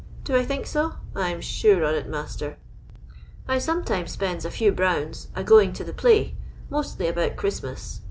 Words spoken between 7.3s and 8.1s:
Christmas.